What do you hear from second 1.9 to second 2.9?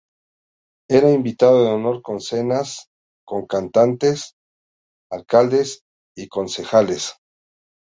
en cenas